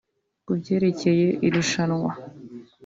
Ku 0.45 0.51
byerekeye 0.59 1.27
irushanwa 1.47 2.11